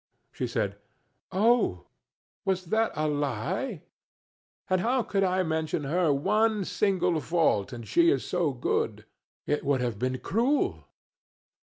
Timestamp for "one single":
6.11-7.19